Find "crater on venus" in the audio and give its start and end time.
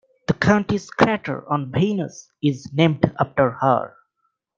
0.89-2.31